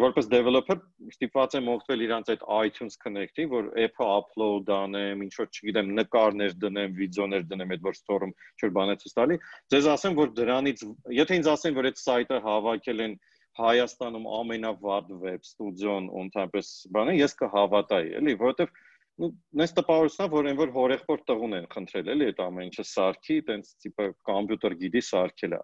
[0.00, 0.76] որպես developer
[1.12, 6.56] ստիպված եմ օգտվել իրանց այդ iTunes Connect-ի, որ app-ը upload անեմ, ինչ որ չգիտեմ, նկարներ
[6.64, 9.38] դնեմ, վիդեոներ դնեմ այդ որ store-ում ինչ-որ բաներ ցույց տալի։
[9.70, 10.84] Ձեզ ասեմ, որ դրանից
[11.20, 13.18] եթե ինձ ասեն, որ այդ սայթը հավաքել են
[13.60, 18.70] Հայաստանում ամենավատ web ստուդիոն, ընդհանրապես բանը, ես կհավատայի, էլի, որովհետև
[19.20, 19.28] ну
[19.60, 23.72] նես տպավորությունա որ այն որ հորեղբոր տղուն են խնդրել էլի այդ ամեն ինչը սարքի տենց
[23.84, 25.60] տիպը համբյուտեր գիտի սարքելա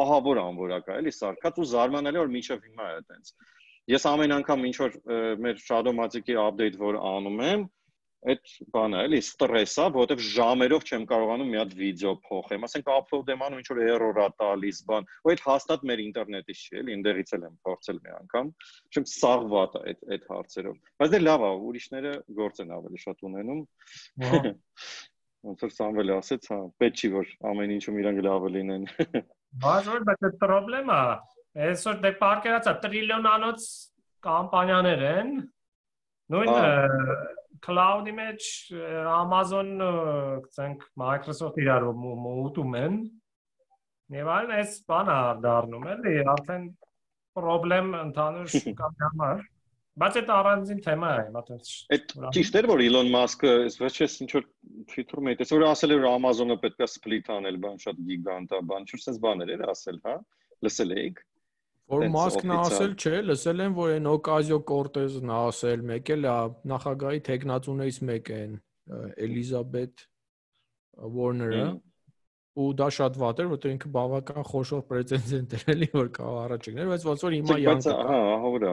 [0.00, 3.32] ահա որ անորակա էլի սարքած ու զարմանալի որ միջև հիմա է տենց
[3.94, 4.98] ես ամեն անգամ ինչ որ
[5.46, 7.66] մեր Shadow Magic-ի update որ անում եմ
[8.26, 13.32] այդ բանը էլի ստրես է, որովհետև ժամերով չեմ կարողանում մի հատ վիդեո փոխեմ, ասենք upload
[13.34, 16.96] եմ անում, ինչ որ error է տալիս, բան, ու այդ հաստատ մեր ինտերնետից չի, էլի,
[16.96, 18.50] ինդեղից էլ եմ փորձել մի անգամ,
[18.90, 23.62] չեմ սաղվատ այդ այդ հարցերով։ Բայց դե լավ է, ուրիշները գործ են ավելի շատ ունենում։
[25.46, 28.86] Ոնց որ Սամվելը ասեց, հա, պետք չի որ ամեն ինչում իրանք լավ լինեն։
[29.62, 30.96] Բայց որ բայց այդ խնդրեմա,
[31.66, 33.68] այսօր դե պարկերացա տրիլիոնանոց
[34.26, 35.30] կամպանիաներ են։
[36.34, 36.50] Նույն
[37.64, 38.48] cloud-ի մեջ
[39.12, 39.70] Amazon,
[40.56, 42.98] ցենք Microsoft իրար ուտում են։
[44.16, 46.66] Եվ այլն էս բանը դառնում էլի, արդեն
[47.36, 49.44] խնդրեմ ընդհանուր շուկայի համար։
[49.96, 54.16] Բայց այդ առանձին թեմա է, հիմա տես։ Այդ ճիշտ էր որ Elon Musk-ը, ես վերջերս
[54.26, 54.44] ինչ որ
[54.92, 58.84] Twitter-ում էի, տեսա որ ասել էր Amazon-ը պետքա split անել, բան շատ գիգանտ է, բան,
[58.84, 60.16] ինչ որ sense բաներ էր ասել, հա։
[60.66, 61.24] Լսել էիք։
[61.86, 66.24] Որ Մասկն ասել չէ, լսել եմ, որ այն Օկազիո Կորտեզն ասել, մեկ էլ
[66.72, 68.56] նախագահի տեխնացուներից մեկը են
[69.26, 70.06] Էլիզաբետ
[71.16, 71.68] Warner-ը
[72.56, 76.68] ու դա շատ վատ էր, որտեղ ինքը բավական խոշոր պրեցեդենտ էր էլի որ կարող առաջ
[76.72, 78.70] գներ, բայց ոնց որ հիմա յանք հա, հա,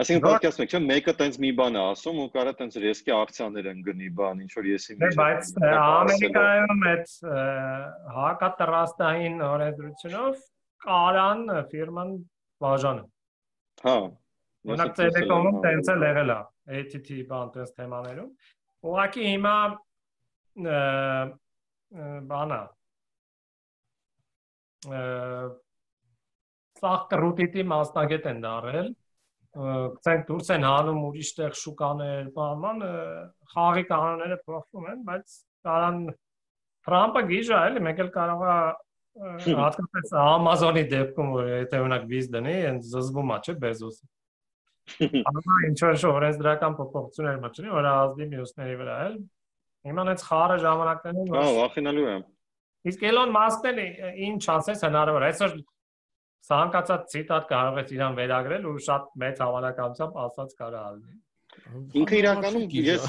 [0.00, 3.68] Այսինքն պատկերացնում եք, չէ՞, մեկը տենց մի բան է ասում ու կարա տենց ռիսկի ակցիաներ
[3.74, 7.12] ընկնի, բան, ինչ որ եսի մեջ։ Բայց Ամերիկայում այդ
[8.16, 10.42] հակատրաստային օրենսդրությունով
[10.88, 12.16] կարան ֆիրման
[12.64, 13.04] բաժանը։
[13.84, 13.96] Հա։
[14.68, 16.38] Օրինակ Telecom-ում տենց էլ եղել է
[16.78, 18.30] ATT բան տես թեմաներում։
[18.88, 19.54] Ուղղակի հիմա
[22.32, 22.60] բանա
[26.78, 28.90] սաղ կրուտիտի մասնագետ են դարել
[30.04, 32.82] ցենք դուրս են հանում ուրիշտեղ շուկաներ, բանման
[33.54, 35.36] խաղի կանոնները փոխվում են, բայց
[35.68, 35.96] կարան
[36.88, 38.58] Թրամփը գիժա էլի, մեկ էլ կարող է
[39.18, 44.06] հատկապես Amazon-ի դեպքում որ եթե օրինակ վիզ դնի, այն զզվում է, չէ, Bezos-ը։
[45.28, 49.16] Ահա ինչ որ օրենսդրական փոփոխություններ մտցնի, որ ազդի մյուսների վրա էլ։
[49.88, 52.22] Հիմա այնց խառը ժամանակներն են։ Հա, վախենալու եմ։
[52.88, 53.82] Իսկ Elon Musk-ն
[54.28, 55.56] ինչ չասես հնարավոր է։ Այսօր
[56.48, 61.16] ցանկացած ցիտատ կարող ես իրան վերագրել ու շատ մեծ հավանականությամբ ասած կարա ալնի։
[61.98, 63.08] Ինքը իրականում ես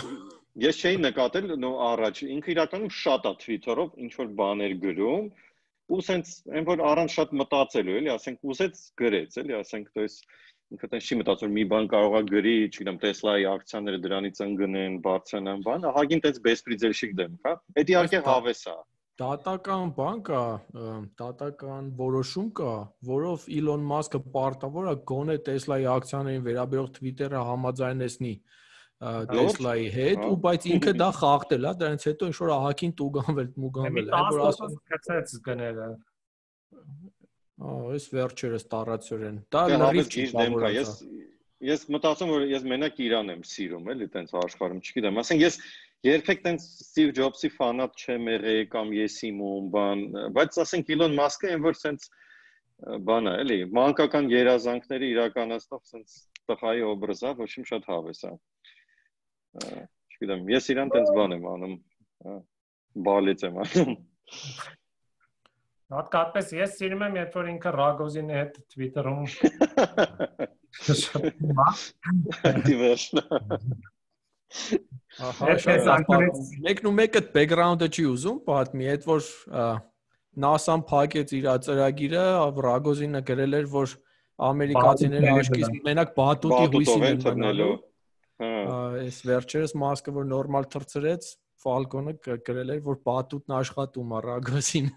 [0.59, 5.27] ես չէի նկատել նո առաջ ինքը իրականում շատ է Twitter-ով ինչ որ բաներ գրում
[5.94, 10.24] ու սենց այն որ առանց շատ մտածելու էլի ասենք ուզեց գրեց էլի ասենք то есть
[10.74, 15.86] ինքը տես չի մտածում մի բան կարողա գրի չգիտեմ Tesla-ի ակցիաները դրանից ընկնեն բարձրանան բան
[15.90, 18.76] ահագին տես բեսպրիձելշիկ դեմ հա դա իհարկե հավես է
[19.14, 20.38] Դատական բան կա,
[21.20, 22.70] դատական որոշում կա,
[23.06, 28.32] որով Elon Musk-ը պարտավոր է գոնե Tesla-ի ակցիաներին վերաբերող Twitter-ը համաձայնեցնի
[28.99, 34.09] Tesla-ի հետ ու բայց ինքը դա խախտել է, դրանից հետո ինչ որ ահակին տուգանվել, մուգանվել
[34.09, 35.85] է, որ ասում կցեց գները։
[37.59, 40.91] Ահա, այս վերջերս տարածորեն։ Դա դե լրիվ չի դեմ կա։ Ես
[41.69, 45.57] ես մտածում որ ես մենակ Իրան եմ սիրում, էլի տենց աշխարհում, չգիտեմ, ասենք ես
[46.07, 50.05] երբեք տենց Steve Jobs-ի ֆանատ չեմ եղել կամ ես իմում բան,
[50.37, 52.07] բայց ասենք Elon Musk-ը այն որ սենց
[53.09, 56.15] բան է, էլի, մանկական երազանքների իրականացնող սենց
[56.47, 58.31] տխայի օբրազա, ոչ իմ շատ հավես է
[59.57, 61.75] չգիտեմ, ես իրան տենց բան եմ անում,
[63.07, 63.93] բալեց եմ անում։
[65.89, 69.23] Հատկապես ես սիրում եմ, երբ որ ինքը Ռագոզինի հետ Twitter-ում
[72.67, 73.21] դիվերսն։
[75.29, 76.11] Ահա, շատ
[76.67, 79.21] մեկն ու մեկը background-ը չի ուզում, պատմի, այդ որ
[80.45, 82.23] NASA-ն փակեց իր ծրագիրը,
[82.69, 83.97] Ռագոզինը գրել էր, որ
[84.49, 87.73] ամերիկացիները աշկից մենակ բաթուտի հույսին են մնալու։
[88.39, 94.87] Այս վերջերս մասկը որ նորմալ թրծրեց, Falcon-ը գրել էր, որ բաթուտն աշխատում է Ragos-ին։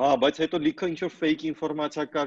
[0.00, 2.24] Հա, բայց հետո լիքը ինչ որ fake ինֆորմացիա կա,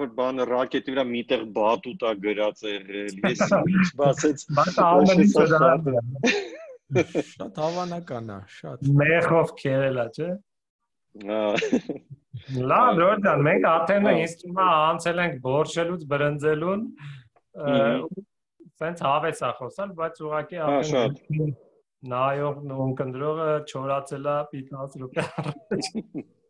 [0.00, 7.04] որ բանը ռակետի վրա միտեղ բաթուտ է գրած եղել։ Ես ինչ բացեց։ Բայց ամենից դա
[7.30, 10.28] շատ հավանական է, շատ։ Մեխով քերելա, չէ։
[11.26, 11.40] Հա։
[12.70, 16.82] Լավ, Ռոդան, մենք արդեն ինձ թվում է անցել ենք բորշելուց բրնձելուն
[18.80, 21.52] սենց հավես է խոսալ, բայց ուղղակի հա, արդեն
[22.12, 25.26] նայողն ու ընկնդրողը չորացել է 15 րոպե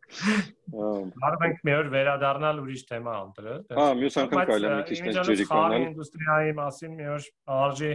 [0.07, 5.17] Կարող մի օր վերադառնալ ուրիշ թեմա ընտրել։ Հա, մյուս անգամ կարելի է մի քիչ տես
[5.29, 7.91] ջրի կանալ։ Ինդուստրիայի մասին մի օր արժի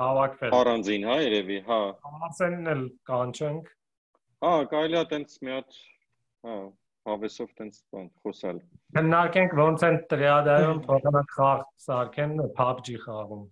[0.00, 3.70] հավաքվել։ Առանձին, հա, երևի, հա։ Համասենն էլ կանչենք։
[4.46, 5.78] Հա, կարելի է տենց մի հատ,
[6.46, 6.56] հա,
[7.10, 8.62] հավեսով տենց բան խոսալ։
[8.96, 13.42] Քննարկենք ոնց են տրիադայում փոխանակ խաղ սարքեն PUBG խաղում։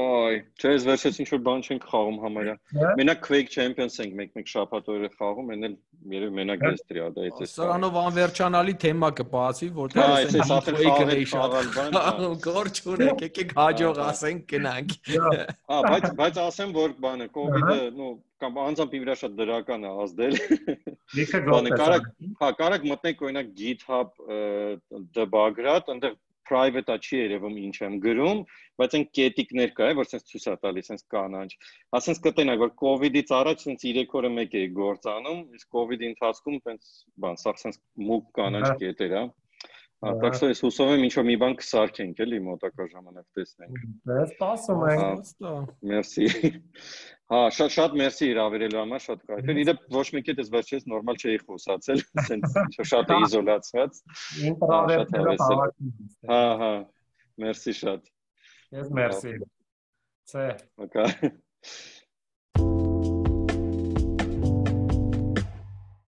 [0.00, 2.54] Ոй, չես վերջից ինչ որ բան չենք խաղում համարյա։
[3.00, 5.74] Մենակ Quake Champions ենք մեկ-մեկ շաբաթ օրը խաղում, այն էլ
[6.08, 11.68] երևի մենակ ես տրիադայից էս։ Սրանով անվերջանալի թեմա կբացի, որտեղ հա, այս ասել խաղալ խաղալ
[11.76, 17.78] բան։ հա։ Գորջ ունեք, եկեք հաջող ասենք գնանք։ Հա, բայց բայց ասեմ որ բանը COVID-ը,
[18.00, 18.08] նո
[18.40, 20.36] կամ անձամբ իմ վրա շատ դրական է ազդել։
[21.18, 22.10] Լիքը գոհ կարակ,
[22.40, 24.14] հա, կարակ մտնեք օրինակ GitHub
[25.18, 26.16] debug-րատ, այնտեղ
[26.50, 28.40] private-ա չի երևում ինչ եմ գրում,
[28.82, 31.50] բայց այն կետիկներ կա, որ sense ցույց է տալիս, sense կանանչ։
[31.98, 36.90] Ասենց կտենակ, որ COVID-ից առաջ sense 3 օրը մեկ էի գործանում, իսկ COVID-ի ընթացքում sense
[37.24, 39.28] բան, սա sense մուկ կանանչ կետեր է։ Հա,
[40.05, 43.77] так что ես հուսով եմ ինչ որ մի բան կսարքենք էլի մոտակա ժամանակ տեսնենք։
[44.09, 45.31] Դե սպասում ենք։
[45.91, 46.27] Մերսի։
[47.33, 50.85] Հա, շատ շատ մերսի հրավիրելու համար, շատ կայֆ էր։ Իդեպ ոչ մի կետ ես վերջերս
[50.91, 53.99] նորմալ չէի խոսացել, ասենց շատ է իզոլացված։
[54.51, 55.23] Ինտերավերտը
[56.29, 56.71] Հա, հա։
[57.45, 58.13] Մերսի շատ։
[58.75, 59.35] Ես մերսի։
[60.29, 60.45] Ցե։
[60.85, 61.31] Okay։